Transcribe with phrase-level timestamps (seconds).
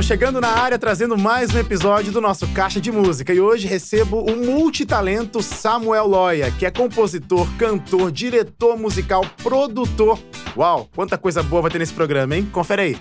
[0.00, 3.66] Tô chegando na área trazendo mais um episódio do nosso Caixa de Música e hoje
[3.66, 10.18] recebo o multitalento Samuel Loya, que é compositor, cantor, diretor musical, produtor.
[10.56, 12.48] Uau, quanta coisa boa vai ter nesse programa, hein?
[12.50, 12.98] Confere aí.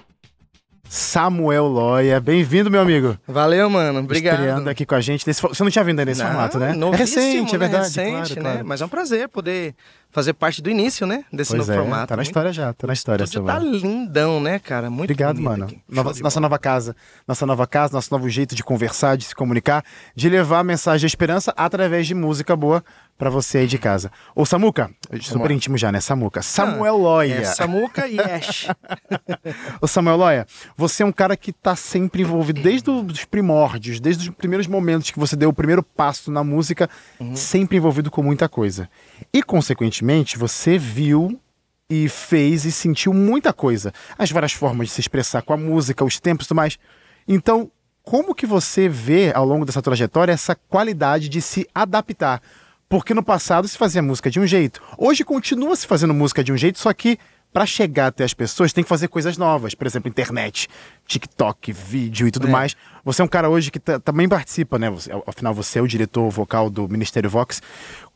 [0.89, 2.19] Samuel Loya.
[2.19, 3.17] Bem-vindo, meu amigo.
[3.25, 3.99] Valeu, mano.
[3.99, 4.39] Obrigado.
[4.39, 5.25] Estreando aqui com a gente.
[5.25, 5.41] Nesse...
[5.41, 6.75] Você não tinha vindo aí nesse não, formato, né?
[6.75, 7.83] É recente, é verdade.
[7.85, 8.51] Recente, claro, né?
[8.51, 8.67] Claro.
[8.67, 9.73] Mas é um prazer poder
[10.11, 11.23] fazer parte do início, né?
[11.31, 12.07] Desse pois novo é, formato.
[12.07, 13.27] Tá na história já, tá na história.
[13.27, 14.89] Tudo tá lindão, né, cara?
[14.89, 15.67] Muito Obrigado, mano.
[15.87, 16.95] Nova, nossa nova casa.
[17.27, 19.83] Nossa nova casa, nosso novo jeito de conversar, de se comunicar,
[20.15, 22.83] de levar a mensagem de esperança através de música boa
[23.17, 24.09] para você aí de casa.
[24.33, 24.89] Ô, Samuca,
[25.21, 25.99] super íntimo já, né?
[25.99, 26.41] Samuca.
[26.41, 27.35] Samuel ah, Loya.
[27.35, 28.67] É, Samuca e Ash.
[29.81, 30.47] Ô, Samuel Loya,
[30.77, 35.11] você é um cara que tá sempre envolvido desde os primórdios, desde os primeiros momentos
[35.11, 37.35] que você deu o primeiro passo na música, uhum.
[37.35, 38.89] sempre envolvido com muita coisa.
[39.33, 39.98] E, consequentemente,
[40.37, 41.39] você viu
[41.89, 43.91] e fez e sentiu muita coisa.
[44.17, 46.77] As várias formas de se expressar com a música, os tempos e tudo mais.
[47.27, 47.71] Então,
[48.03, 52.41] como que você vê ao longo dessa trajetória essa qualidade de se adaptar?
[52.87, 54.81] Porque no passado se fazia música de um jeito.
[54.97, 57.19] Hoje continua se fazendo música de um jeito, só que
[57.51, 59.73] para chegar até as pessoas tem que fazer coisas novas.
[59.73, 60.67] Por exemplo, internet,
[61.07, 62.51] TikTok, vídeo e tudo é.
[62.51, 62.75] mais.
[63.03, 64.89] Você é um cara hoje que também participa, né?
[64.89, 67.61] Você, afinal, você é o diretor vocal do Ministério Vox.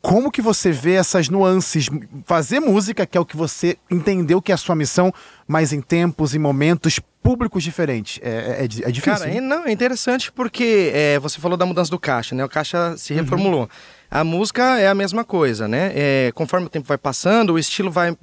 [0.02, 1.90] Como que você vê essas nuances?
[2.26, 5.12] Fazer música, que é o que você entendeu que é a sua missão,
[5.48, 8.20] mas em tempos e momentos públicos diferentes.
[8.22, 9.02] É, é, é difícil.
[9.02, 12.44] Cara, é, não, é interessante porque é, você falou da mudança do caixa, né?
[12.44, 13.62] O caixa se reformulou.
[13.62, 13.68] Uhum.
[14.12, 15.92] A música é a mesma coisa, né?
[15.96, 18.16] É, conforme o tempo vai passando, o estilo vai.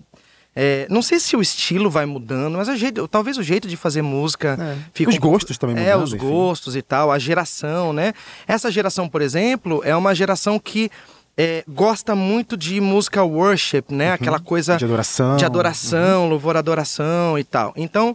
[0.54, 4.02] É, não sei se o estilo vai mudando, mas jeito, talvez o jeito de fazer
[4.02, 4.58] música.
[4.60, 4.76] É.
[4.92, 5.88] Fica os um gostos também mudando.
[5.88, 6.26] É, os enfim.
[6.26, 8.12] gostos e tal, a geração, né?
[8.46, 10.90] Essa geração, por exemplo, é uma geração que.
[11.38, 14.08] É, gosta muito de música worship, né?
[14.08, 14.14] Uhum.
[14.14, 16.28] Aquela coisa de adoração, de adoração, uhum.
[16.28, 17.72] louvor, adoração e tal.
[17.76, 18.14] Então,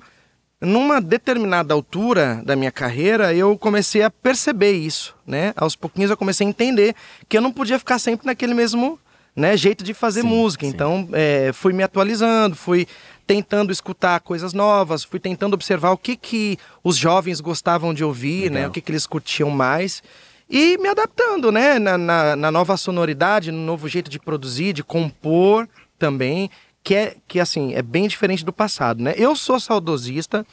[0.61, 5.53] numa determinada altura da minha carreira, eu comecei a perceber isso, né?
[5.55, 6.93] Aos pouquinhos eu comecei a entender
[7.27, 8.99] que eu não podia ficar sempre naquele mesmo
[9.35, 10.65] né, jeito de fazer sim, música.
[10.65, 10.71] Sim.
[10.71, 12.87] Então, é, fui me atualizando, fui
[13.27, 18.51] tentando escutar coisas novas, fui tentando observar o que, que os jovens gostavam de ouvir,
[18.51, 18.67] né?
[18.67, 20.01] O que, que eles curtiam mais.
[20.49, 21.79] E me adaptando, né?
[21.79, 26.49] Na, na, na nova sonoridade, no novo jeito de produzir, de compor também
[26.85, 29.15] que é que assim é bem diferente do passado, né?
[29.17, 30.45] Eu sou saudosista,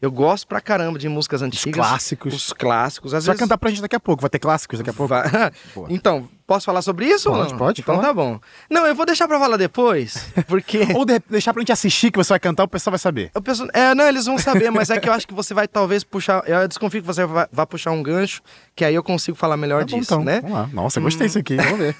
[0.00, 3.12] eu gosto pra caramba de músicas antigas, os clássicos, os clássicos.
[3.12, 3.38] Às Você vezes...
[3.38, 5.08] vai cantar pra gente daqui a pouco, vai ter clássicos daqui a pouco.
[5.08, 5.24] Vai...
[5.90, 7.30] então, posso falar sobre isso?
[7.30, 7.80] Pode, pode.
[7.82, 8.08] Então falar.
[8.08, 8.40] tá bom.
[8.70, 11.20] Não, eu vou deixar pra falar depois, porque ou de...
[11.28, 13.30] deixar pra gente assistir que você vai cantar, o pessoal vai saber.
[13.34, 13.68] Eu penso...
[13.74, 16.42] É, não, eles vão saber, mas é que eu acho que você vai talvez puxar,
[16.48, 18.40] eu desconfio que você vai, vai puxar um gancho,
[18.74, 20.24] que aí eu consigo falar melhor tá bom, disso, então.
[20.24, 20.40] né?
[20.40, 20.70] Vamos lá.
[20.72, 21.96] Nossa, gostei disso aqui, vamos ver.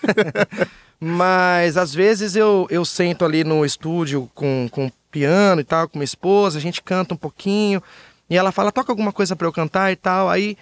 [0.98, 5.98] Mas às vezes eu, eu sento ali no estúdio com, com piano e tal, com
[5.98, 7.82] minha esposa, a gente canta um pouquinho,
[8.28, 10.28] e ela fala, toca alguma coisa para eu cantar e tal.
[10.28, 10.56] Aí,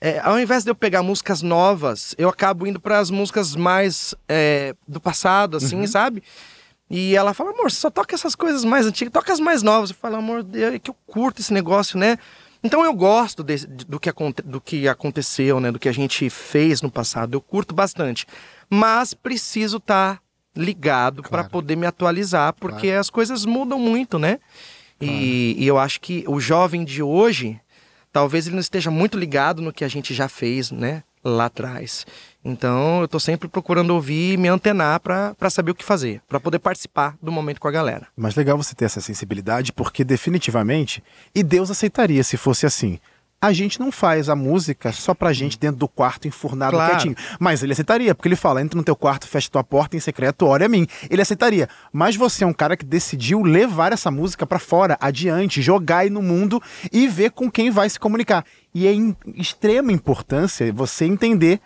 [0.00, 4.14] é, ao invés de eu pegar músicas novas, eu acabo indo para as músicas mais
[4.28, 5.86] é, do passado, assim, uhum.
[5.86, 6.22] sabe?
[6.90, 9.90] E ela fala, amor, só toca essas coisas mais antigas, toca as mais novas.
[9.90, 12.18] Eu falo, amor, é que eu curto esse negócio, né?
[12.64, 14.10] Então eu gosto de, do, que,
[14.44, 15.70] do que aconteceu, né?
[15.70, 17.34] Do que a gente fez no passado.
[17.34, 18.26] Eu curto bastante
[18.74, 20.21] mas preciso estar tá
[20.54, 21.30] ligado claro.
[21.30, 23.00] para poder me atualizar, porque claro.
[23.00, 24.38] as coisas mudam muito, né?
[24.98, 25.14] Claro.
[25.14, 27.58] E, e eu acho que o jovem de hoje,
[28.12, 31.02] talvez ele não esteja muito ligado no que a gente já fez, né?
[31.24, 32.04] Lá atrás.
[32.44, 36.40] Então eu estou sempre procurando ouvir e me antenar para saber o que fazer, para
[36.40, 38.08] poder participar do momento com a galera.
[38.16, 41.02] Mas legal você ter essa sensibilidade, porque definitivamente,
[41.32, 42.98] e Deus aceitaria se fosse assim
[43.42, 46.92] a gente não faz a música só pra gente dentro do quarto enfurnado claro.
[46.92, 47.16] quietinho.
[47.40, 50.46] Mas ele aceitaria, porque ele fala: entra no teu quarto, fecha tua porta em secreto,
[50.46, 50.86] ore a mim.
[51.10, 51.68] Ele aceitaria.
[51.92, 56.10] Mas você é um cara que decidiu levar essa música para fora, adiante, jogar aí
[56.10, 58.44] no mundo e ver com quem vai se comunicar.
[58.72, 61.60] E é em extrema importância você entender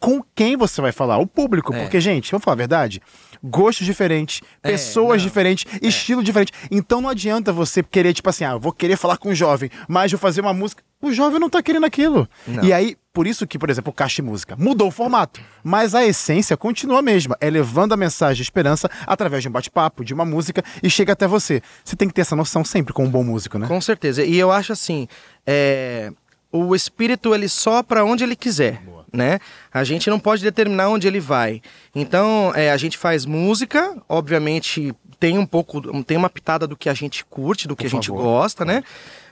[0.00, 1.72] com quem você vai falar, o público.
[1.72, 1.82] É.
[1.82, 3.00] Porque, gente, vamos falar a verdade
[3.42, 5.86] gostos diferentes, é, pessoas diferentes, é.
[5.86, 6.52] estilo diferente.
[6.70, 10.10] Então não adianta você querer, tipo assim, ah, vou querer falar com um jovem, mas
[10.10, 10.82] vou fazer uma música.
[11.02, 12.28] O jovem não tá querendo aquilo.
[12.46, 12.62] Não.
[12.62, 16.04] E aí, por isso que, por exemplo, o Caixa Música mudou o formato, mas a
[16.04, 17.36] essência continua a mesma.
[17.40, 21.14] É levando a mensagem de esperança através de um bate-papo, de uma música e chega
[21.14, 21.62] até você.
[21.82, 23.66] Você tem que ter essa noção sempre com um bom músico, né?
[23.66, 24.22] Com certeza.
[24.22, 25.08] E eu acho assim,
[25.46, 26.12] é...
[26.52, 28.82] o espírito ele sopra onde ele quiser.
[28.82, 29.38] Boa né?
[29.72, 31.60] A gente não pode determinar onde ele vai.
[31.94, 36.88] Então, é, a gente faz música, obviamente tem um pouco, tem uma pitada do que
[36.88, 38.22] a gente curte, do que Por a gente favor.
[38.22, 38.82] gosta, né?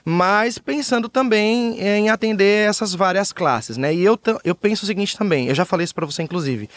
[0.05, 3.93] Mas pensando também em atender essas várias classes, né?
[3.93, 6.69] E eu, eu penso o seguinte também, eu já falei isso para você inclusive.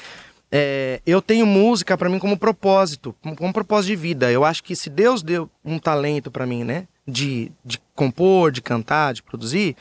[0.55, 4.31] É, eu tenho música para mim como propósito, como propósito de vida.
[4.31, 8.61] Eu acho que se Deus deu um talento para mim, né, de, de compor, de
[8.61, 9.77] cantar, de produzir,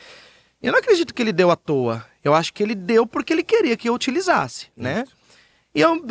[0.62, 2.04] Eu não acredito que ele deu à toa.
[2.24, 5.04] Eu acho que ele deu porque ele queria que eu utilizasse, né?
[5.74, 6.04] E eu,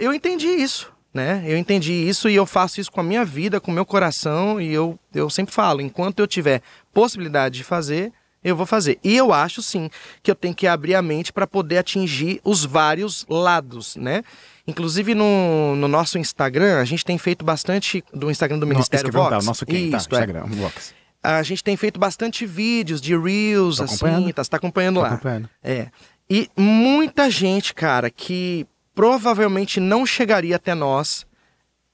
[0.00, 1.42] eu, entendi isso, né?
[1.46, 4.60] Eu entendi isso e eu faço isso com a minha vida, com o meu coração.
[4.60, 6.62] E eu, eu sempre falo: enquanto eu tiver
[6.92, 8.12] possibilidade de fazer,
[8.42, 8.98] eu vou fazer.
[9.02, 9.90] E eu acho sim
[10.22, 14.22] que eu tenho que abrir a mente para poder atingir os vários lados, né?
[14.66, 19.22] Inclusive no, no nosso Instagram, a gente tem feito bastante do Instagram do Ministério Não,
[19.24, 19.44] Vox.
[19.44, 19.88] o nosso quem?
[19.88, 20.20] Isso, tá, é.
[20.20, 20.94] Instagram, Vox.
[21.36, 25.02] A gente tem feito bastante vídeos de reels, Tô assim, tá, você tá acompanhando Tô
[25.02, 25.08] lá.
[25.08, 25.50] acompanhando.
[25.62, 25.88] É.
[26.30, 31.26] E muita gente, cara, que provavelmente não chegaria até nós,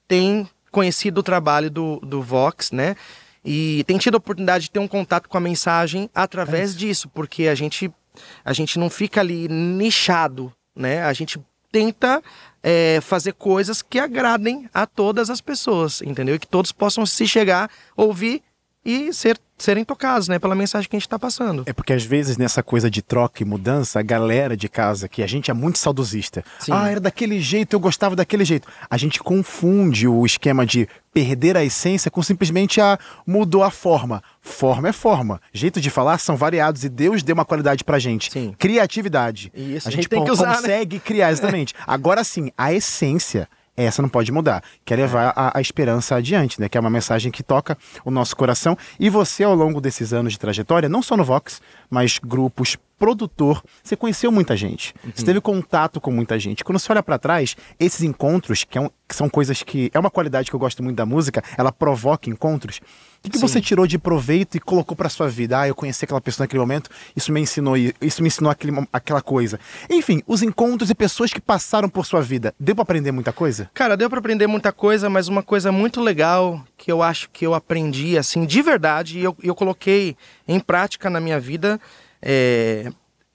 [0.06, 2.94] tem conhecido o trabalho do, do Vox, né?
[3.44, 7.48] E tem tido a oportunidade de ter um contato com a mensagem através disso, porque
[7.48, 7.92] a gente,
[8.44, 11.02] a gente não fica ali nichado, né?
[11.02, 11.40] A gente
[11.72, 12.22] tenta
[12.62, 16.36] é, fazer coisas que agradem a todas as pessoas, entendeu?
[16.36, 18.40] E que todos possam se chegar, ouvir
[18.84, 20.38] e ser, serem tocados, né?
[20.38, 21.62] Pela mensagem que a gente está passando.
[21.66, 25.22] É porque às vezes nessa coisa de troca e mudança, a galera de casa, que
[25.22, 26.44] a gente é muito saudosista.
[26.58, 26.72] Sim.
[26.72, 28.68] Ah, era daquele jeito, eu gostava daquele jeito.
[28.90, 34.22] A gente confunde o esquema de perder a essência com simplesmente a mudou a forma.
[34.40, 35.40] Forma é forma.
[35.52, 38.30] Jeito de falar são variados e Deus deu uma qualidade pra gente.
[38.30, 38.54] Sim.
[38.58, 39.50] Criatividade.
[39.54, 40.56] Isso, a a gente gente tem que usar, né?
[40.56, 41.74] consegue criar, exatamente.
[41.86, 43.48] Agora sim, a essência.
[43.76, 46.68] Essa não pode mudar, que é levar a, a esperança adiante, né?
[46.68, 48.76] Que é uma mensagem que toca o nosso coração.
[49.00, 51.60] E você, ao longo desses anos de trajetória, não só no Vox,
[51.90, 54.94] mas grupos, produtor, você conheceu muita gente.
[55.14, 56.64] Você teve contato com muita gente.
[56.64, 59.90] Quando você olha pra trás, esses encontros, que, é um- que são coisas que.
[59.92, 62.78] É uma qualidade que eu gosto muito da música, ela provoca encontros.
[62.78, 65.58] O que, que você tirou de proveito e colocou pra sua vida?
[65.60, 69.22] Ah, eu conheci aquela pessoa naquele momento, isso me ensinou isso me ensinou aquele, aquela
[69.22, 69.58] coisa.
[69.90, 73.70] Enfim, os encontros e pessoas que passaram por sua vida, deu pra aprender muita coisa?
[73.72, 77.46] Cara, deu pra aprender muita coisa, mas uma coisa muito legal que eu acho que
[77.46, 81.80] eu aprendi, assim, de verdade, e eu, eu coloquei em prática na minha vida,
[82.20, 82.90] é,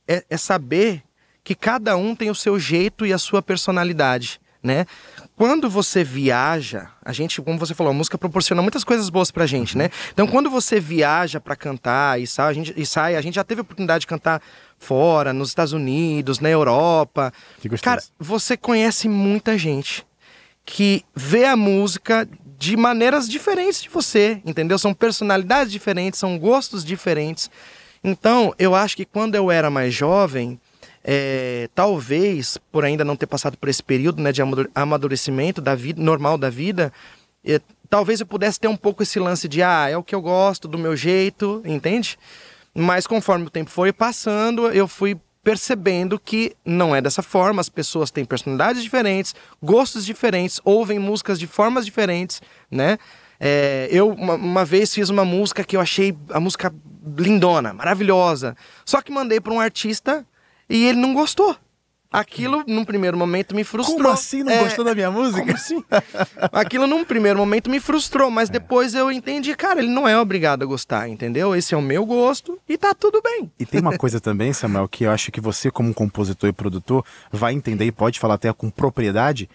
[0.07, 1.03] é, é saber
[1.43, 4.85] que cada um tem o seu jeito e a sua personalidade, né?
[5.35, 9.45] Quando você viaja, a gente, como você falou, a música proporciona muitas coisas boas pra
[9.45, 9.89] gente, né?
[10.11, 13.43] Então, quando você viaja pra cantar e sai, a gente, e sai, a gente já
[13.43, 14.41] teve a oportunidade de cantar
[14.77, 17.31] fora, nos Estados Unidos, na Europa.
[17.81, 20.05] Cara, você conhece muita gente
[20.65, 22.27] que vê a música
[22.59, 24.77] de maneiras diferentes de você, entendeu?
[24.77, 27.49] São personalidades diferentes, são gostos diferentes.
[28.03, 30.59] Então, eu acho que quando eu era mais jovem,
[31.01, 35.73] é, talvez, por ainda não ter passado por esse período né, de amadu- amadurecimento da
[35.73, 36.91] vida, normal da vida,
[37.45, 40.21] é, talvez eu pudesse ter um pouco esse lance de, ah, é o que eu
[40.21, 42.19] gosto, do meu jeito, entende?
[42.75, 47.69] Mas conforme o tempo foi passando, eu fui percebendo que não é dessa forma, as
[47.69, 52.97] pessoas têm personalidades diferentes, gostos diferentes, ouvem músicas de formas diferentes, né?
[53.39, 56.73] É, eu uma, uma vez fiz uma música que eu achei a música
[57.17, 58.55] lindona, maravilhosa,
[58.85, 60.25] só que mandei para um artista
[60.69, 61.55] e ele não gostou.
[62.11, 63.97] Aquilo, num primeiro momento, me frustrou.
[63.97, 65.41] Como assim não É, gostou da minha música?
[65.41, 65.83] como assim?
[66.51, 70.63] Aquilo num primeiro momento me frustrou, mas depois eu entendi, cara, ele não é obrigado
[70.63, 71.55] a gostar, entendeu?
[71.55, 73.51] Esse é o meu gosto e tá tudo bem.
[73.59, 77.05] E tem uma coisa também, Samuel, que eu acho que você, como compositor e produtor,
[77.31, 79.47] vai entender e pode falar até com propriedade.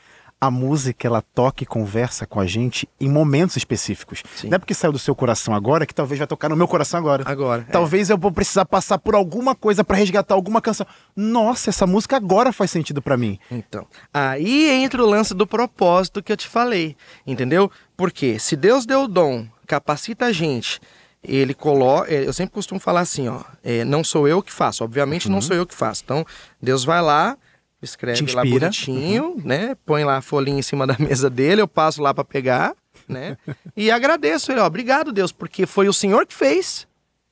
[0.44, 4.22] A música, ela toca e conversa com a gente em momentos específicos.
[4.36, 4.48] Sim.
[4.48, 7.00] Não é porque saiu do seu coração agora que talvez vai tocar no meu coração
[7.00, 7.24] agora.
[7.26, 7.72] Agora, é.
[7.72, 10.86] Talvez eu vou precisar passar por alguma coisa pra resgatar alguma canção.
[11.16, 13.38] Nossa, essa música agora faz sentido pra mim.
[13.50, 16.94] Então, aí entra o lance do propósito que eu te falei,
[17.26, 17.70] entendeu?
[17.96, 20.78] Porque se Deus deu o dom, capacita a gente,
[21.22, 22.12] ele coloca.
[22.12, 25.56] Eu sempre costumo falar assim, ó, é, não sou eu que faço, obviamente não sou
[25.56, 26.02] eu que faço.
[26.04, 26.22] Então,
[26.60, 27.38] Deus vai lá,
[27.84, 29.76] escreve lá bonitinho, né?
[29.86, 32.74] Põe lá a folhinha em cima da mesa dele, eu passo lá pra pegar,
[33.08, 33.36] né?
[33.76, 36.86] e agradeço ele, ó, obrigado Deus, porque foi o Senhor que fez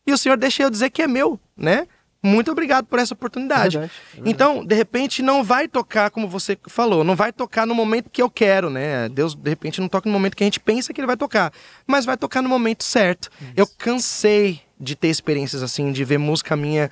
[0.07, 1.87] e o Senhor deixa eu dizer que é meu, né?
[2.25, 3.79] Muito obrigado por essa oportunidade.
[3.79, 4.31] Verdade, é verdade.
[4.31, 8.23] Então, de repente, não vai tocar, como você falou, não vai tocar no momento que
[8.23, 9.09] eu quero, né?
[9.09, 11.53] Deus, de repente, não toca no momento que a gente pensa que ele vai tocar,
[11.85, 13.29] mas vai tocar no momento certo.
[13.57, 16.91] Eu cansei de ter experiências assim, de ver música minha,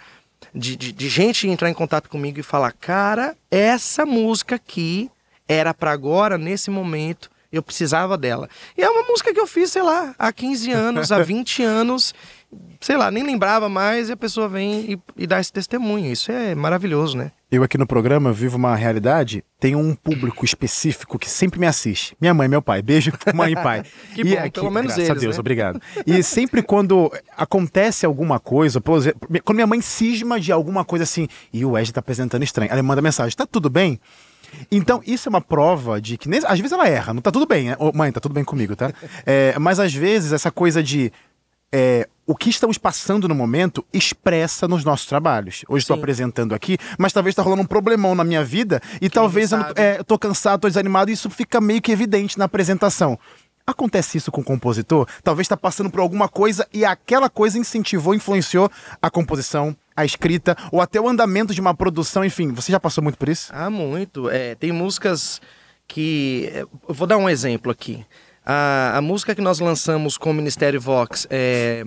[0.55, 5.11] de, de, de gente entrar em contato comigo e falar: cara, essa música aqui
[5.49, 7.31] era pra agora, nesse momento.
[7.53, 8.49] Eu precisava dela.
[8.79, 12.15] E é uma música que eu fiz, sei lá, há 15 anos, há 20 anos,
[12.81, 16.11] sei lá, nem lembrava mais, e a pessoa vem e, e dá esse testemunho.
[16.11, 17.33] Isso é maravilhoso, né?
[17.51, 22.17] Eu aqui no programa vivo uma realidade, tenho um público específico que sempre me assiste.
[22.21, 22.81] Minha mãe meu pai.
[22.81, 23.83] Beijo, mãe e pai.
[24.15, 25.41] Que e bom, pelo menos graças a eles, Deus, né?
[25.41, 25.81] obrigado.
[26.07, 31.03] E sempre quando acontece alguma coisa, por exemplo, quando minha mãe cisma de alguma coisa
[31.03, 34.01] assim, e o Ed tá apresentando estranho, ela manda mensagem, tá tudo bem?
[34.71, 37.47] Então, isso é uma prova de que, nem- às vezes ela erra, não tá tudo
[37.47, 37.77] bem, né?
[37.79, 38.93] Ô, mãe, tá tudo bem comigo, tá?
[39.25, 41.13] É, mas às vezes essa coisa de
[41.73, 45.65] é, o que estamos passando no momento expressa nos nossos trabalhos.
[45.69, 49.51] Hoje estou apresentando aqui, mas talvez está rolando um problemão na minha vida e talvez
[49.51, 53.19] eu, não, é, cansado, tô desanimado e isso fica meio que evidente na apresentação.
[53.67, 55.09] Acontece isso com o compositor?
[55.25, 58.71] Talvez está passando por alguma coisa e aquela coisa incentivou, influenciou
[59.03, 62.53] a composição, a escrita ou até o andamento de uma produção, enfim.
[62.53, 63.51] Você já passou muito por isso?
[63.53, 64.31] Ah, muito.
[64.31, 65.41] É, tem músicas
[65.89, 66.49] que.
[66.55, 68.07] Eu vou dar um exemplo aqui.
[68.45, 71.85] A, a música que nós lançamos com o Ministério Vox é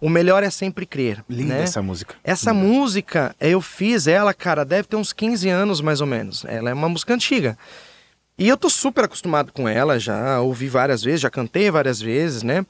[0.00, 1.24] O Melhor é Sempre Crer.
[1.28, 1.62] Linda né?
[1.62, 2.14] essa música.
[2.24, 2.66] Essa Linda.
[2.66, 6.44] música, eu fiz ela, cara, deve ter uns 15 anos mais ou menos.
[6.46, 7.56] Ela é uma música antiga.
[8.36, 12.42] E eu tô super acostumado com ela, já ouvi várias vezes, já cantei várias vezes,
[12.42, 12.66] né?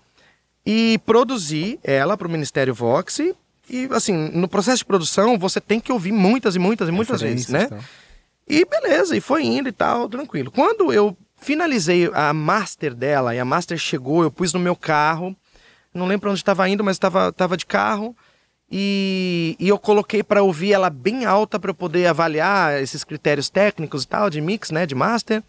[0.64, 3.34] E produzi ela para o Ministério Vox e,
[3.68, 7.20] e, assim, no processo de produção você tem que ouvir muitas e muitas e muitas
[7.20, 7.64] vezes, né?
[7.64, 7.78] Então.
[8.46, 10.50] E beleza, e foi indo e tal, tranquilo.
[10.50, 15.36] Quando eu finalizei a master dela e a master chegou, eu pus no meu carro,
[15.92, 18.16] não lembro onde estava indo, mas estava tava de carro.
[18.74, 23.50] E, e eu coloquei para ouvir ela bem alta para eu poder avaliar esses critérios
[23.50, 25.42] técnicos e tal, de mix, né, de master.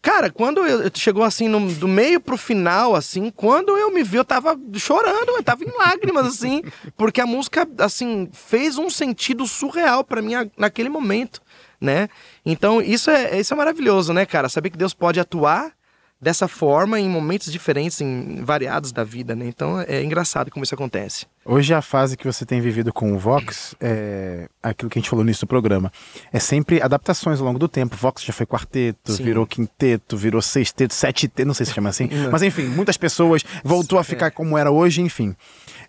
[0.00, 4.18] Cara, quando eu, chegou assim, no, do meio pro final, assim, quando eu me vi,
[4.18, 6.62] eu tava chorando, eu tava em lágrimas, assim,
[6.96, 11.42] porque a música, assim, fez um sentido surreal para mim naquele momento,
[11.80, 12.08] né?
[12.44, 14.48] Então, isso é, isso é maravilhoso, né, cara?
[14.48, 15.72] Saber que Deus pode atuar
[16.20, 19.46] dessa forma em momentos diferentes, em variados da vida, né?
[19.46, 21.26] Então é engraçado como isso acontece.
[21.44, 25.08] Hoje a fase que você tem vivido com o Vox, é aquilo que a gente
[25.08, 25.92] falou nisso do programa,
[26.32, 27.96] é sempre adaptações ao longo do tempo.
[27.96, 29.22] Vox já foi quarteto, Sim.
[29.22, 33.98] virou quinteto, virou sexteto, sete não sei se chama assim, mas enfim, muitas pessoas voltou
[33.98, 34.30] a ficar é.
[34.30, 35.36] como era hoje, enfim.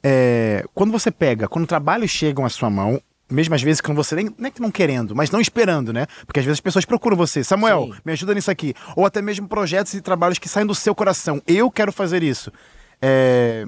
[0.04, 4.16] É, quando você pega, quando trabalhos chegam à sua mão, mesmo às vezes quando você
[4.16, 6.08] nem, nem que não querendo, mas não esperando, né?
[6.26, 7.44] Porque às vezes as pessoas procuram você.
[7.44, 8.02] Samuel, Sim.
[8.04, 8.74] me ajuda nisso aqui.
[8.96, 11.42] Ou até mesmo projetos e trabalhos que saem do seu coração.
[11.48, 12.52] Eu quero fazer isso.
[13.02, 13.66] É...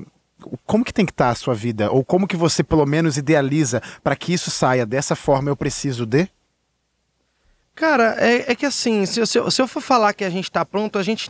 [0.65, 1.91] Como que tem que estar a sua vida?
[1.91, 6.05] Ou como que você, pelo menos, idealiza para que isso saia dessa forma eu preciso
[6.05, 6.27] de?
[7.75, 10.65] Cara, é, é que assim, se, se, se, eu for falar que a gente tá
[10.65, 11.29] pronto, a gente,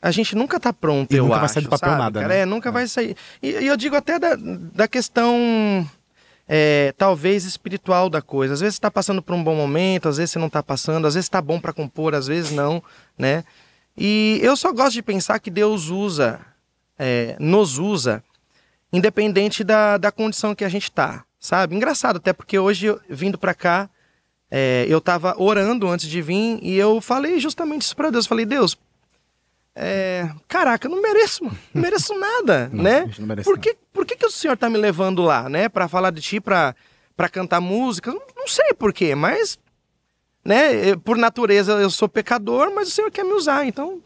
[0.00, 1.40] a gente nunca tá pronto, e eu nunca acho.
[1.40, 2.34] vai sair do papel sabe, nada, cara?
[2.34, 2.40] né?
[2.40, 2.72] É, nunca é.
[2.72, 3.16] vai sair.
[3.42, 5.88] E, e, eu digo até da, da questão
[6.52, 8.54] é, talvez espiritual da coisa.
[8.54, 11.14] Às vezes está passando por um bom momento, às vezes você não está passando, às
[11.14, 12.82] vezes está bom para compor, às vezes não,
[13.16, 13.44] né?
[13.96, 16.40] E eu só gosto de pensar que Deus usa,
[16.98, 18.24] é, nos usa,
[18.92, 21.76] independente da, da condição que a gente está, sabe?
[21.76, 23.88] Engraçado até porque hoje vindo para cá,
[24.50, 28.26] é, eu estava orando antes de vir e eu falei justamente isso para Deus.
[28.26, 28.76] Falei, Deus,
[29.74, 33.10] é, caraca, eu não mereço, não mereço nada, não, né?
[33.18, 35.68] Não merece por que, por que, que o senhor tá me levando lá, né?
[35.68, 36.74] Para falar de ti, para
[37.16, 38.10] para cantar música?
[38.12, 39.58] Não, não sei por quê, mas
[40.44, 40.96] né?
[41.04, 44.02] Por natureza eu sou pecador, mas o senhor quer me usar, então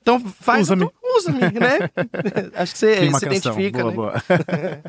[0.00, 1.90] então faz usa-me, usa-me, né?
[2.56, 3.94] Acho que você se identifica, boa, né?
[3.94, 4.22] Boa.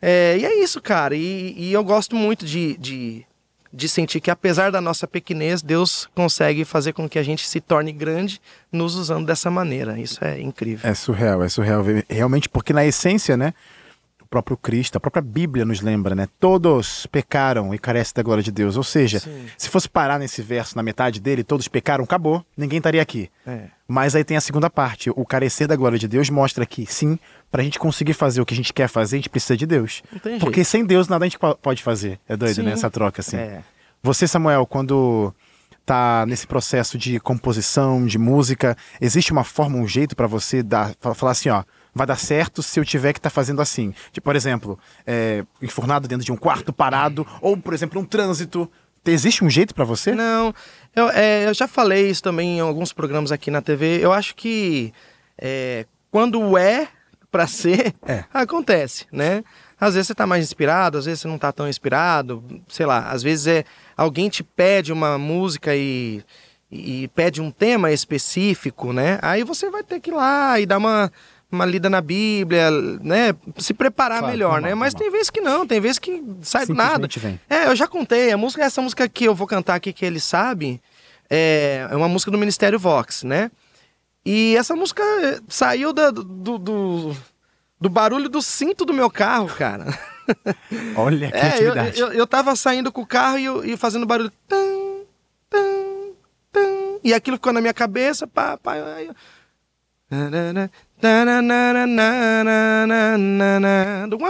[0.00, 1.14] é, e é isso, cara.
[1.14, 3.26] E, e eu gosto muito de, de
[3.74, 7.60] de sentir que apesar da nossa pequenez, Deus consegue fazer com que a gente se
[7.60, 8.40] torne grande
[8.70, 9.98] nos usando dessa maneira.
[9.98, 10.88] Isso é incrível.
[10.88, 11.84] É surreal, é surreal.
[12.08, 13.52] Realmente, porque na essência, né?
[14.34, 16.26] O próprio Cristo, a própria Bíblia nos lembra, né?
[16.40, 18.76] Todos pecaram e carecem da glória de Deus.
[18.76, 19.46] Ou seja, sim.
[19.56, 23.30] se fosse parar nesse verso, na metade dele, todos pecaram, acabou, ninguém estaria aqui.
[23.46, 23.66] É.
[23.86, 25.08] Mas aí tem a segunda parte.
[25.10, 27.16] O carecer da glória de Deus mostra que, sim,
[27.48, 29.66] para a gente conseguir fazer o que a gente quer fazer, a gente precisa de
[29.66, 30.02] Deus.
[30.40, 30.64] Porque jeito.
[30.64, 32.18] sem Deus nada a gente pode fazer.
[32.28, 32.62] É doido, Sim.
[32.62, 32.72] né?
[32.72, 33.36] Essa troca, assim.
[33.36, 33.62] É.
[34.02, 35.32] Você, Samuel, quando
[35.86, 40.92] tá nesse processo de composição, de música, existe uma forma, um jeito para você dar,
[41.14, 41.62] falar assim, ó,
[41.94, 43.94] vai dar certo se eu tiver que estar tá fazendo assim.
[44.12, 48.70] Tipo, por exemplo, é, enfurnado dentro de um quarto parado, ou, por exemplo, um trânsito.
[49.06, 50.14] Existe um jeito para você?
[50.14, 50.54] Não,
[50.96, 53.98] eu, é, eu, já falei isso também em alguns programas aqui na TV.
[54.02, 54.94] Eu acho que
[55.36, 56.88] é, quando é
[57.30, 58.24] para ser, é.
[58.32, 59.44] acontece, né?
[59.78, 63.10] Às vezes você tá mais inspirado, às vezes você não tá tão inspirado, sei lá,
[63.10, 63.64] às vezes é
[63.96, 66.24] alguém te pede uma música e,
[66.70, 69.18] e pede um tema específico, né?
[69.20, 71.12] Aí você vai ter que ir lá e dar uma,
[71.50, 72.70] uma lida na Bíblia,
[73.00, 73.34] né?
[73.58, 74.74] Se preparar claro, melhor, né?
[74.74, 77.08] Mas tem vezes que não, tem vezes que sai do nada.
[77.16, 77.40] Vem.
[77.48, 80.20] É, eu já contei, a música, essa música que eu vou cantar aqui que ele
[80.20, 80.80] sabe,
[81.30, 83.50] é, é uma música do Ministério Vox, né?
[84.24, 85.02] E essa música
[85.48, 86.24] saiu da, do,
[86.58, 87.16] do,
[87.78, 89.86] do, barulho do cinto do meu carro, cara.
[90.96, 94.32] Olha que é, eu, eu, eu, tava saindo com o carro e, e fazendo barulho.
[94.48, 95.04] Tum,
[95.50, 96.14] tum,
[96.50, 98.26] tum, e aquilo ficou na minha cabeça.
[98.26, 99.10] Pá, pá, aí,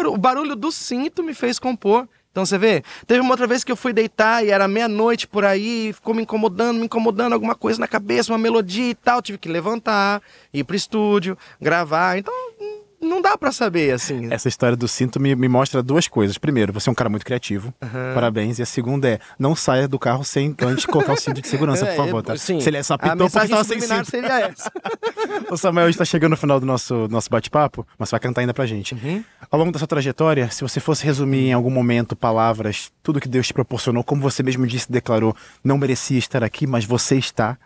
[0.07, 2.09] o barulho do cinto me fez compor.
[2.35, 5.45] Então você vê, teve uma outra vez que eu fui deitar e era meia-noite por
[5.45, 9.39] aí, ficou me incomodando, me incomodando alguma coisa na cabeça, uma melodia e tal, tive
[9.39, 10.21] que levantar,
[10.53, 12.19] ir pro estúdio, gravar.
[12.19, 12.35] Então
[13.05, 14.33] não dá para saber, assim.
[14.33, 16.39] Essa história do cinto me, me mostra duas coisas.
[16.39, 17.73] Primeiro, você é um cara muito criativo.
[17.83, 18.15] Uhum.
[18.15, 18.59] Parabéns.
[18.59, 21.87] E a segunda é, não saia do carro sem antes colocar o cinto de segurança,
[21.87, 22.37] por favor, tá?
[22.37, 22.61] Sim.
[22.61, 24.11] Se ele é só pitou porque estava sem cinto.
[24.11, 24.73] seria essa.
[25.51, 28.67] o Samuel está chegando no final do nosso, nosso bate-papo, mas vai cantar ainda pra
[28.67, 28.95] gente.
[28.95, 29.23] Uhum.
[29.51, 33.29] Ao longo da sua trajetória, se você fosse resumir em algum momento palavras, tudo que
[33.29, 37.57] Deus te proporcionou, como você mesmo disse, declarou, não merecia estar aqui, mas você está.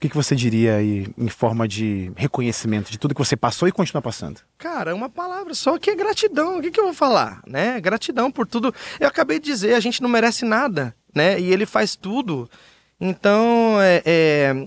[0.00, 3.68] O que, que você diria aí em forma de reconhecimento de tudo que você passou
[3.68, 4.40] e continua passando?
[4.56, 6.56] Cara, uma palavra só que é gratidão.
[6.56, 7.42] O que, que eu vou falar?
[7.46, 7.78] Né?
[7.82, 8.74] Gratidão por tudo.
[8.98, 11.38] Eu acabei de dizer, a gente não merece nada, né?
[11.38, 12.48] E ele faz tudo.
[12.98, 14.64] Então, é, é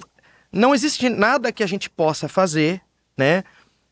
[0.52, 2.80] não existe nada que a gente possa fazer,
[3.18, 3.44] né?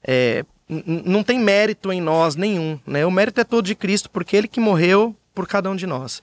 [0.03, 3.03] É, não tem mérito em nós nenhum, né?
[3.03, 6.21] O mérito é todo de Cristo, porque Ele que morreu por cada um de nós.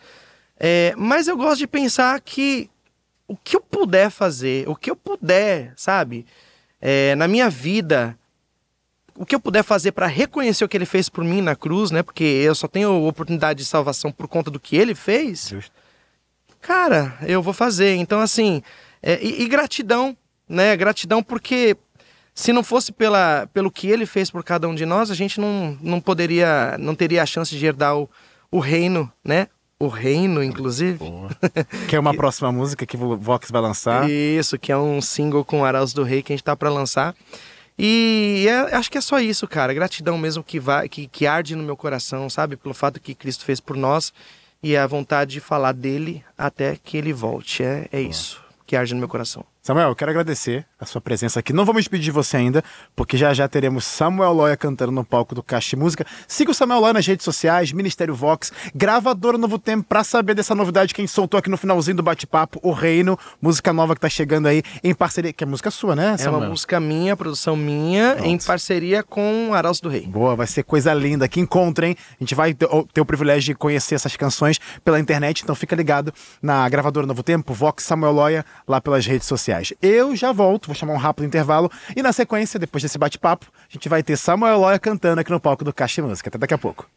[0.57, 2.71] É, mas eu gosto de pensar que
[3.29, 6.25] o que eu puder fazer, o que eu puder, sabe,
[6.81, 8.19] é, na minha vida,
[9.15, 11.91] o que eu puder fazer para reconhecer o que ele fez por mim na cruz,
[11.91, 12.03] né?
[12.03, 15.49] Porque eu só tenho oportunidade de salvação por conta do que ele fez.
[15.49, 15.73] Justo.
[16.61, 17.97] Cara, eu vou fazer.
[17.97, 18.63] Então, assim,
[19.03, 20.17] é, e, e, gratidão,
[20.49, 20.77] né?
[20.77, 21.77] Gratidão porque
[22.33, 25.41] se não fosse pela, pelo que ele fez por cada um de nós, a gente
[25.41, 28.09] não, não poderia, não teria a chance de herdar o,
[28.51, 29.49] o reino, né?
[29.81, 30.99] O Reino, inclusive.
[31.89, 34.11] que é uma próxima música que o Vox vai lançar.
[34.11, 37.15] Isso, que é um single com Arauz do Rei que a gente tá para lançar.
[37.79, 39.73] E é, acho que é só isso, cara.
[39.73, 42.57] Gratidão mesmo que, vai, que, que arde no meu coração, sabe?
[42.57, 44.13] Pelo fato que Cristo fez por nós
[44.61, 47.63] e a vontade de falar dele até que ele volte.
[47.63, 49.45] É, é isso que arde no meu coração.
[49.69, 51.53] Samuel, eu quero agradecer a sua presença aqui.
[51.53, 52.65] Não me despedir de você ainda,
[52.97, 56.07] porque já já teremos Samuel Loya cantando no palco do Caixa Música.
[56.27, 60.55] Siga o Samuel Loya nas redes sociais, Ministério Vox, gravadora Novo Tempo, para saber dessa
[60.55, 64.01] novidade que a gente soltou aqui no finalzinho do bate-papo, O Reino, música nova que
[64.01, 66.41] tá chegando aí em parceria, que é música sua, né, Samuel?
[66.41, 68.27] É uma música minha, produção minha, Pronto.
[68.27, 70.07] em parceria com Araújo do Rei.
[70.07, 71.29] Boa, vai ser coisa linda.
[71.29, 71.95] Que encontrem.
[72.19, 75.77] A gente vai ter, ter o privilégio de conhecer essas canções pela internet, então fica
[75.77, 76.11] ligado
[76.41, 79.58] na gravadora Novo Tempo, Vox Samuel Loya, lá pelas redes sociais.
[79.81, 83.73] Eu já volto, vou chamar um rápido intervalo e na sequência, depois desse bate-papo, a
[83.73, 86.29] gente vai ter Samuel Loya cantando aqui no palco do Caixa Música.
[86.29, 86.88] Até daqui a pouco.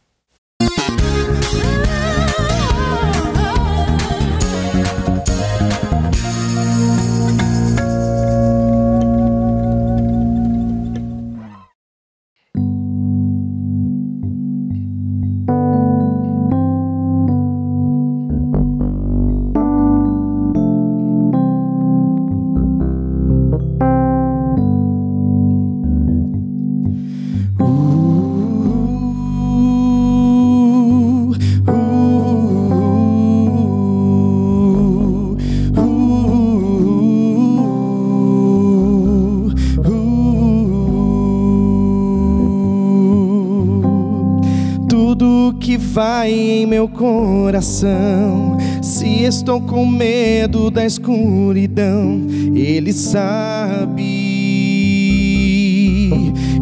[46.82, 48.58] Meu coração.
[48.82, 52.20] Se estou com medo da escuridão,
[52.54, 54.02] Ele sabe,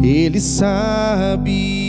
[0.03, 1.81] Ele sabe.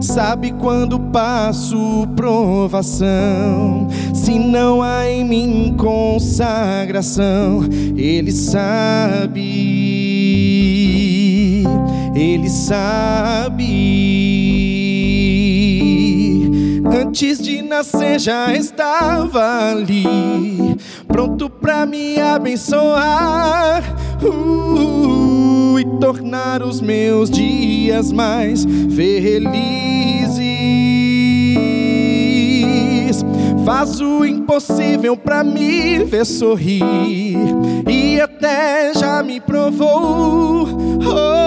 [0.00, 7.62] Sabe quando passo provação, se não há em mim consagração,
[7.96, 9.40] Ele sabe,
[12.14, 14.51] Ele sabe.
[17.12, 20.02] Antes de nascer já estava ali,
[21.06, 23.82] pronto para me abençoar
[24.24, 29.52] uh, e tornar os meus dias mais felizes.
[33.62, 36.82] Faz o impossível para me ver sorrir
[37.86, 41.41] e até já me provou, oh,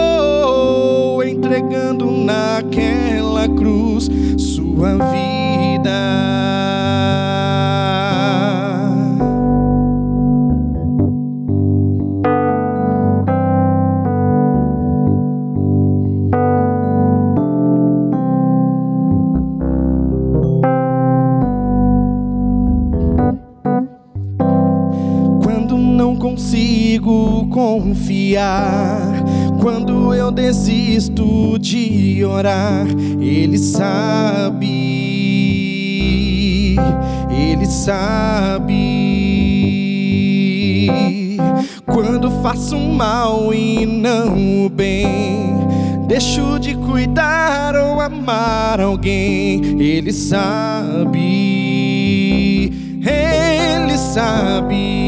[1.46, 5.92] entregando naquela cruz sua vida.
[25.44, 29.05] Quando não consigo confiar
[29.66, 32.86] quando eu desisto de orar,
[33.20, 34.68] Ele sabe,
[37.32, 38.76] Ele sabe.
[41.84, 45.58] Quando faço mal e não o bem,
[46.08, 51.18] deixo de cuidar ou amar alguém, Ele sabe,
[53.02, 55.05] Ele sabe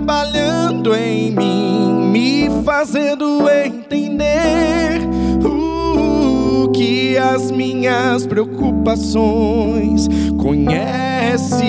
[0.00, 4.98] trabalhando em mim, me fazendo entender
[5.44, 10.08] o que as minhas preocupações
[10.38, 11.66] conhece.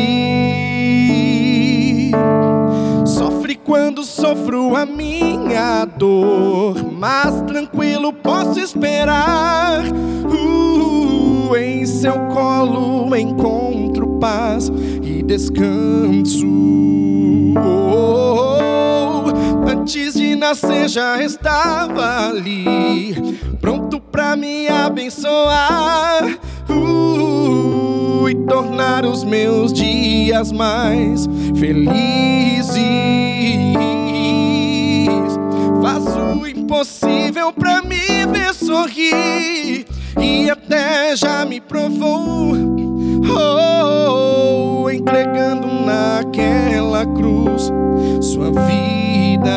[3.05, 9.83] Sofre quando sofro a minha dor, mas tranquilo posso esperar.
[10.23, 14.71] Uh, em seu colo encontro paz
[15.31, 16.45] descanso.
[19.65, 23.15] Antes de nascer já estava ali,
[23.61, 26.37] pronto pra me abençoar.
[26.69, 32.81] Uh, e tornar os meus dias mais felizes.
[35.81, 39.85] Faço o impossível pra me ver sorrir
[40.19, 43.00] e até já me provou.
[43.29, 47.71] Oh, entregando naquela cruz
[48.21, 49.51] sua vida.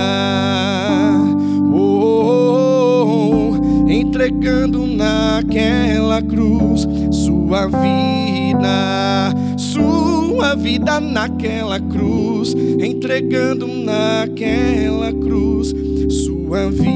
[1.73, 3.57] Oh,
[3.89, 9.35] entregando naquela cruz sua vida.
[9.57, 15.75] Sua vida naquela cruz, entregando naquela cruz
[16.09, 16.95] sua vida.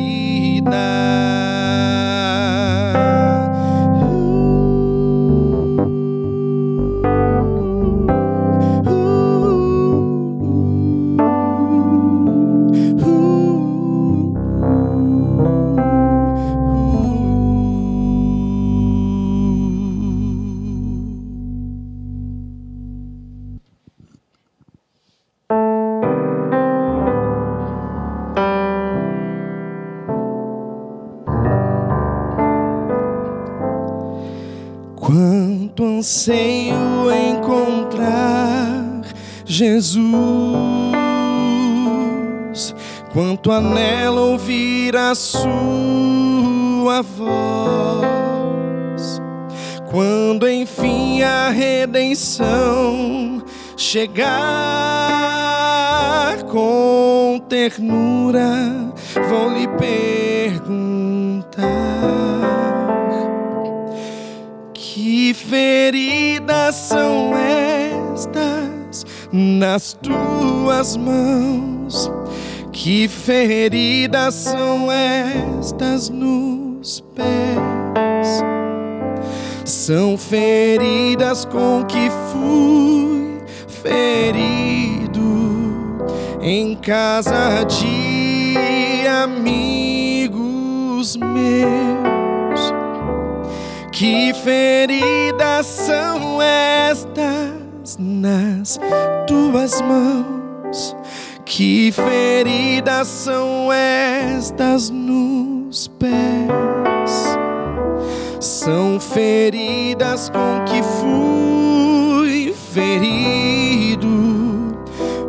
[36.09, 39.03] Anseio encontrar
[39.44, 40.09] Jesus,
[43.12, 48.01] quanto anelo ouvir a Sua voz,
[49.90, 53.44] quando enfim a redenção
[53.77, 54.33] chegar
[56.51, 58.94] com ternura,
[59.29, 60.27] vou lhe perguntar.
[65.48, 72.11] Feridas são estas nas tuas mãos?
[72.72, 78.44] Que feridas são estas nos pés?
[79.64, 83.38] São feridas com que fui
[83.82, 85.18] ferido
[86.40, 92.17] em casa de amigos meus.
[93.98, 98.78] Que feridas são estas nas
[99.26, 100.94] tuas mãos?
[101.44, 107.37] Que feridas são estas nos pés?
[108.38, 114.06] São feridas com que fui ferido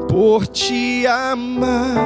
[0.08, 1.98] por te amar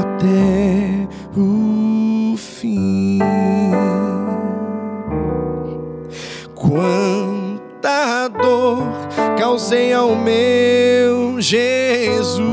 [0.00, 1.06] até
[1.38, 3.59] o fim.
[6.70, 8.84] Quanta dor
[9.36, 12.46] causei ao meu Jesus,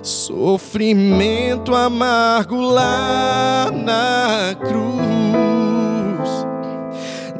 [0.00, 4.78] sofrimento amargo lá na cruz.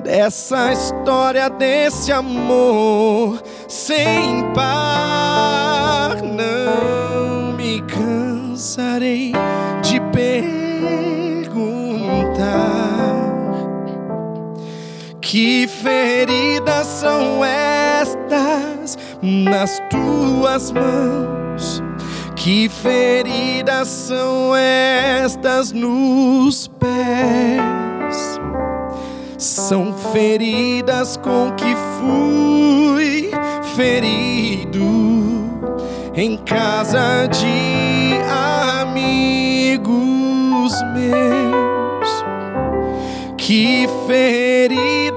[0.03, 9.08] Dessa história, desse amor sem par, não me cansarei
[19.49, 21.83] nas tuas mãos?
[22.37, 28.39] Que feridas são estas nos pés?
[29.37, 33.31] São feridas com que fui
[33.75, 34.81] ferido
[36.15, 38.19] em casa de
[38.81, 42.25] amigos meus.
[43.37, 45.08] Que feridas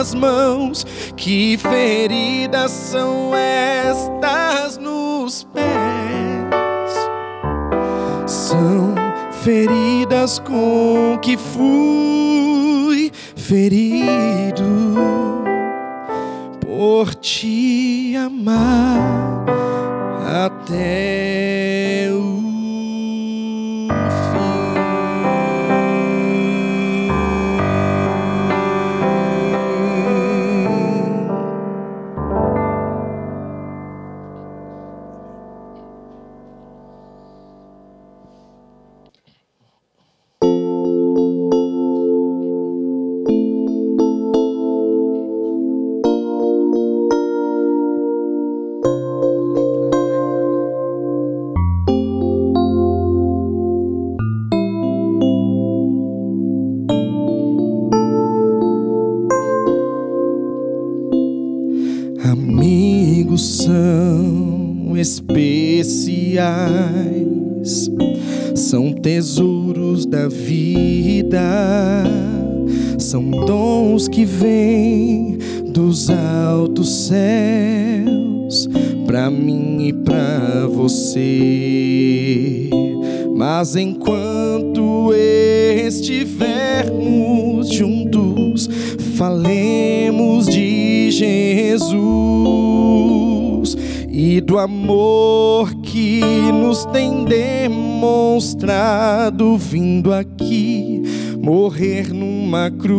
[0.00, 0.86] tuas mãos?
[1.16, 6.94] Que feridas são estas nos pés?
[8.26, 8.94] São
[9.42, 14.64] feridas com que fui ferido
[16.60, 19.44] por te amar
[20.46, 22.39] até o
[68.54, 71.40] são tesouros da vida,
[72.98, 78.68] são dons que vêm dos altos céus
[79.06, 82.70] para mim e para você.
[83.34, 85.12] Mas enquanto
[85.86, 88.68] estivermos juntos,
[89.16, 91.70] falemos de Jesus
[94.08, 95.74] e do amor
[96.60, 101.02] nos tem demonstrado vindo aqui
[101.40, 102.90] morrer numa cruz.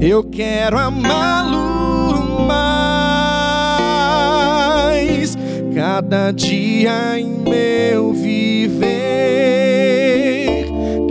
[0.00, 2.96] Eu quero amá-lo mais
[5.74, 8.86] cada dia em meu viver.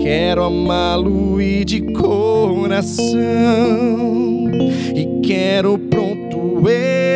[0.04, 3.16] Quero amá-lo e de coração
[4.96, 6.62] e quero pronto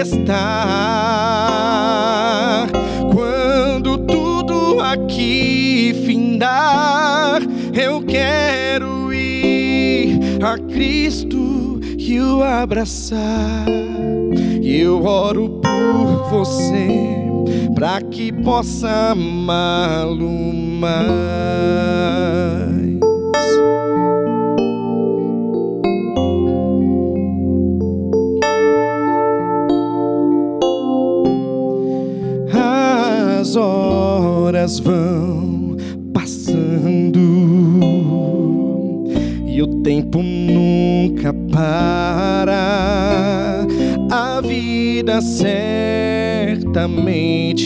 [0.02, 0.38] estar
[3.14, 7.42] quando tudo aqui findar.
[7.74, 13.66] Eu quero ir a Cristo e o abraçar.
[14.62, 17.10] E eu oro por você
[17.76, 21.00] para que possa amá-lo mais.
[33.50, 35.76] As horas vão
[36.14, 37.20] passando
[39.48, 42.56] e o tempo nunca para.
[44.12, 45.74] A vida certamente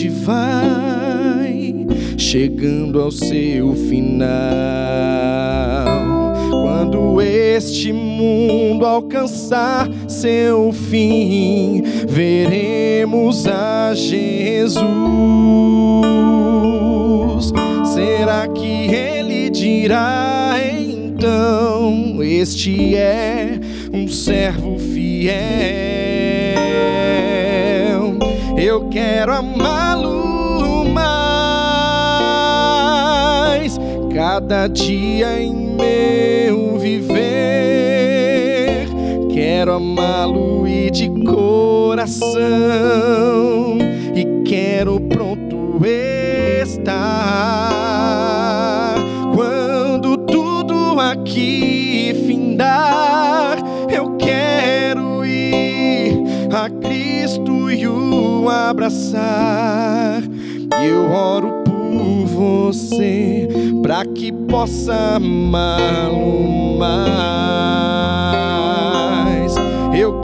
[0.08, 4.24] vai chegando ao seu final.
[6.50, 9.86] Quando este mundo alcançar
[10.24, 14.72] seu fim, veremos a Jesus.
[17.92, 23.60] Será que ele dirá então: Este é
[23.92, 25.34] um servo fiel?
[28.56, 31.36] Eu quero amá-lo mais
[34.14, 37.73] cada dia em meu viver.
[39.64, 42.28] Quero amá-lo e de coração
[44.14, 45.80] e quero pronto
[46.66, 46.92] estar
[49.34, 53.56] quando tudo aqui findar.
[53.88, 56.12] Eu quero ir
[56.52, 60.22] a Cristo e o abraçar.
[60.78, 63.48] E eu oro por você
[63.82, 68.63] para que possa amá-lo mais.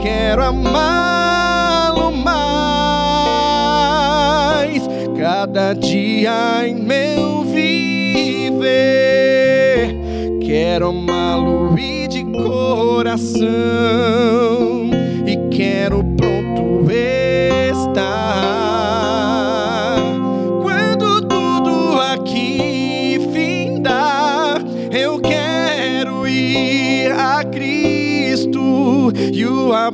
[0.01, 2.41] Quero amá-lo mais
[5.15, 8.65] cada dia em meu viver.
[10.41, 13.45] Quero amá-lo e de coração
[15.25, 16.03] e quero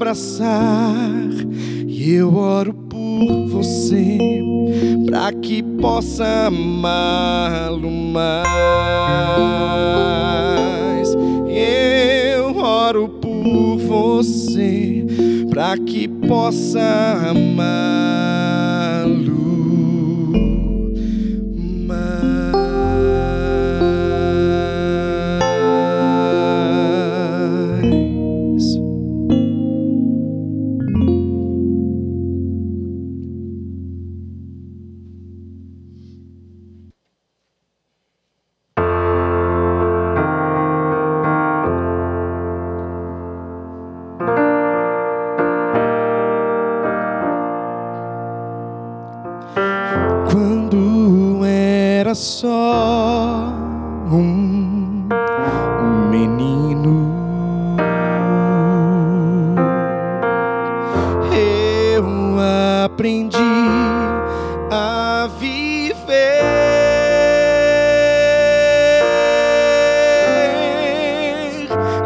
[0.07, 1.29] abraçar.
[1.85, 4.17] E eu oro por você
[5.05, 8.37] para que possa amá-lo mais.
[11.49, 15.05] Eu oro por você
[15.49, 18.66] para que possa amá-lo
[62.97, 63.37] aprendi
[64.71, 66.01] a viver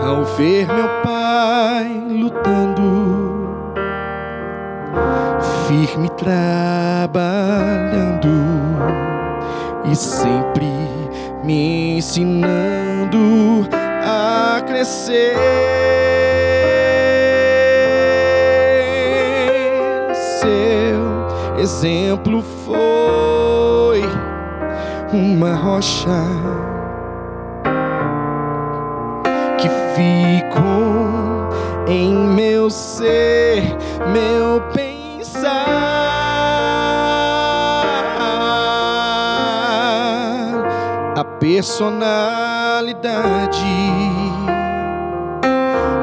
[0.06, 3.56] ao ver meu pai lutando
[5.66, 7.08] firme trabalhando
[9.90, 10.68] e sempre
[11.42, 13.66] me ensinando
[14.04, 16.21] a crescer.
[25.42, 26.22] Uma rocha
[29.58, 31.50] que ficou
[31.88, 33.64] em meu ser,
[34.14, 35.56] meu pensar,
[41.18, 43.66] a personalidade,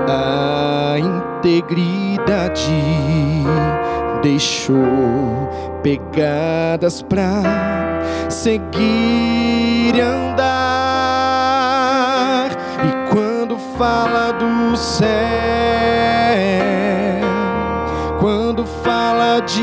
[0.08, 2.74] a integridade
[4.20, 5.48] deixou
[5.80, 7.97] pegadas pra
[8.28, 10.48] seguir e andar.
[12.84, 15.08] E quando fala do céu,
[18.20, 19.62] quando fala de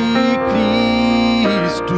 [0.49, 1.93] Cristo,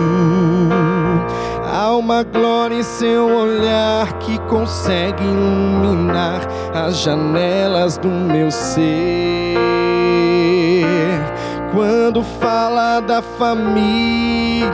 [1.64, 6.42] há uma glória em seu olhar que consegue iluminar
[6.74, 9.58] as janelas do meu ser
[11.78, 14.66] quando fala da família,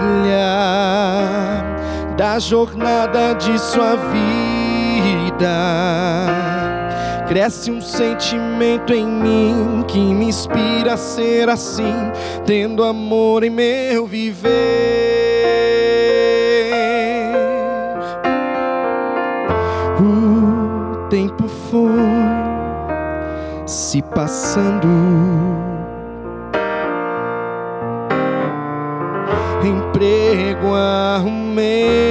[2.15, 5.49] da jornada de sua vida.
[7.27, 12.11] Cresce um sentimento em mim que me inspira a ser assim,
[12.45, 14.51] tendo amor em meu viver.
[19.99, 21.89] O tempo foi
[23.65, 24.87] se passando
[29.65, 32.02] emprego arrumei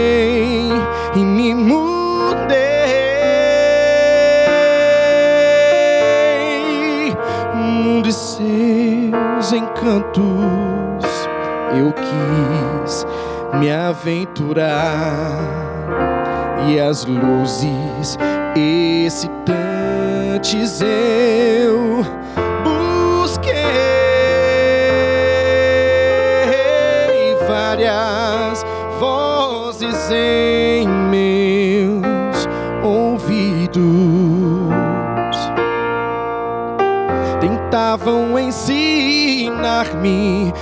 [13.63, 15.39] me aventurar
[16.69, 18.19] e as luzes
[18.57, 22.03] excitantes eu
[30.15, 32.49] em meus
[32.83, 33.83] ouvidos.
[37.41, 40.53] Tentavam ensinar-me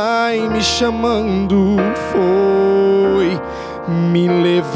[0.00, 1.76] pai me chamando
[2.10, 3.38] foi
[3.86, 4.70] me levantando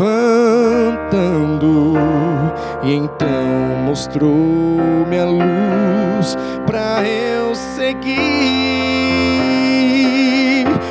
[2.82, 8.12] e então mostrou-me a luz para eu seguir.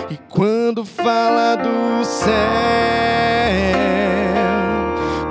[0.10, 2.34] E quando fala do céu,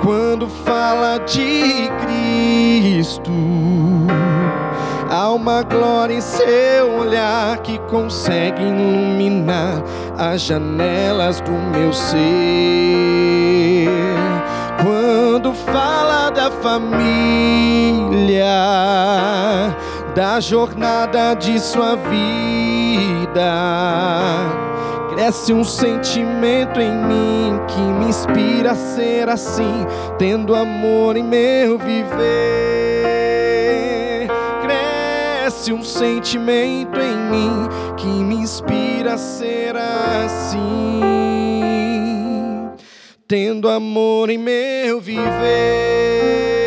[0.01, 3.31] quando fala de Cristo,
[5.33, 9.83] uma glória em seu olhar que consegue iluminar
[10.17, 12.13] as janelas do meu ser.
[14.83, 16.85] Quando fala da família,
[20.13, 23.53] da jornada de sua vida,
[25.09, 29.85] cresce um sentimento em mim que me inspira a ser assim,
[30.17, 33.22] tendo amor em meu viver
[35.63, 40.59] cresce um sentimento em mim que me inspira a ser assim,
[43.27, 46.62] tendo amor em meu viver.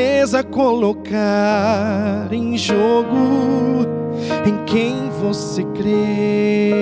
[0.00, 3.84] Certeza colocar em jogo
[4.46, 6.72] em quem você crê.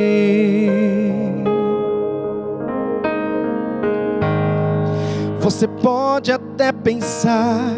[5.40, 7.74] Você pode até pensar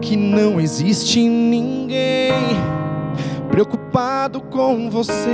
[0.00, 2.32] que não existe ninguém
[3.50, 5.28] preocupado com você,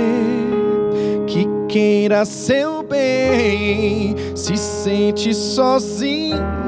[1.27, 6.65] que queira seu bem, se sente sozinho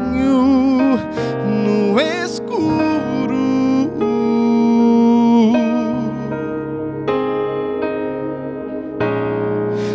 [1.97, 2.47] no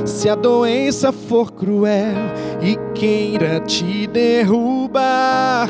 [0.04, 2.14] Se a doença for cruel
[2.60, 5.68] e queira te derrubar,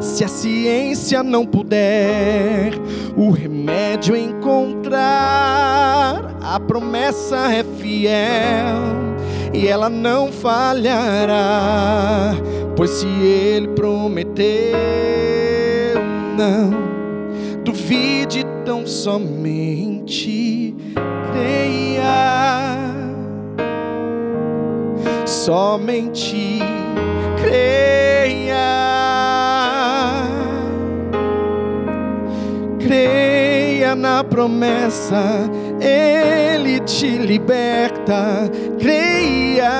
[0.00, 2.72] se a ciência não puder
[3.16, 8.82] o remédio encontrar, a promessa é fiel
[9.52, 12.34] e ela não falhará,
[12.74, 14.74] pois se ele prometeu,
[16.36, 16.70] não
[17.64, 20.74] duvide tão somente
[21.30, 22.76] creia,
[25.26, 26.60] somente
[27.40, 28.54] creia,
[32.78, 38.50] creia na promessa ele te liberta.
[38.78, 39.70] Creia,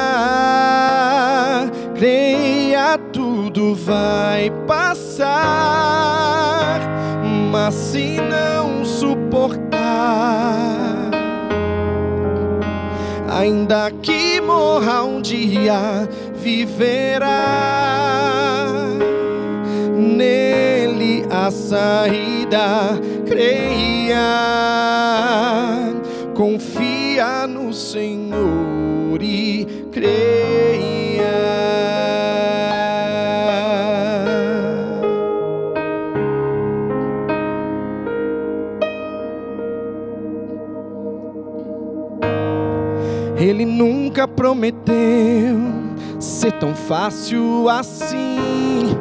[1.95, 5.31] creia, tudo vai passar.
[7.51, 9.81] Mas se não suportar,
[13.31, 17.31] ainda que morra um dia, viverá.
[19.97, 24.65] Nele a saída, creia
[26.35, 30.94] confia no Senhor e creia.
[44.15, 45.59] Nunca prometeu
[46.21, 48.97] ser tão fácil assim.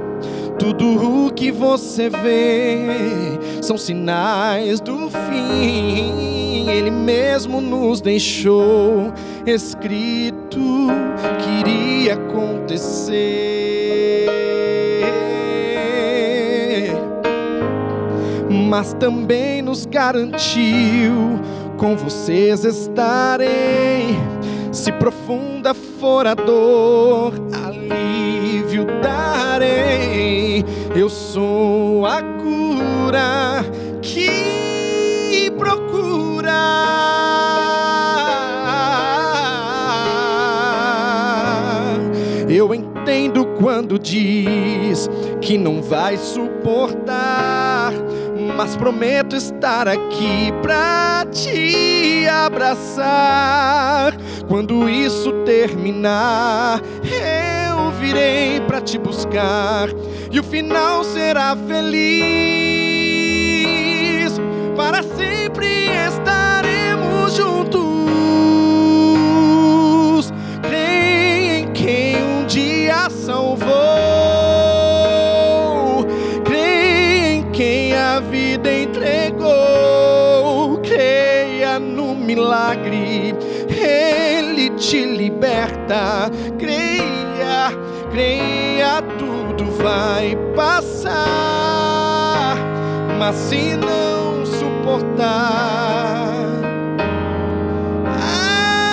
[0.57, 2.87] Tudo o que você vê
[3.61, 9.13] são sinais do fim ele mesmo nos deixou
[9.45, 10.87] escrito
[11.37, 13.13] que iria acontecer.
[18.49, 21.39] Mas também nos garantiu:
[21.77, 24.17] com vocês estarei.
[24.73, 30.65] Se profunda for a dor, alívio darei.
[30.95, 33.63] Eu sou a cura
[34.01, 36.13] que procura
[42.49, 45.09] Eu entendo quando diz
[45.39, 46.92] que não vai suportar,
[48.63, 54.15] mas prometo estar aqui pra te abraçar.
[54.47, 59.89] Quando isso terminar, eu virei pra te buscar
[60.31, 62.23] e o final será feliz.
[64.77, 65.67] Para sempre
[66.07, 67.62] estaremos juntos.
[82.73, 83.35] Milagre,
[83.69, 86.29] Ele te liberta.
[86.57, 87.71] Creia,
[88.11, 91.13] creia, tudo vai passar.
[93.17, 96.33] Mas se não suportar,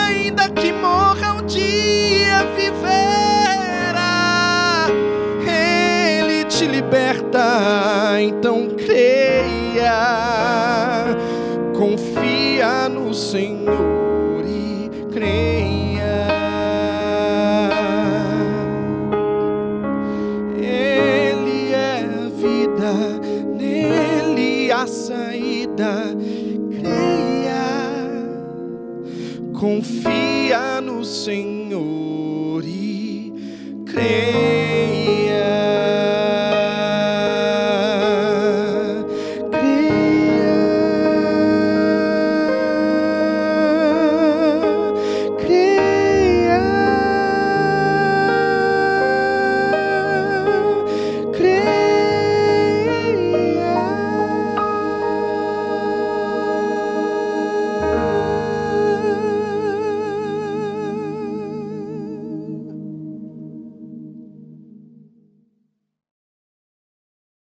[0.08, 3.10] ainda que morra um dia viver
[6.60, 8.69] te liberta, então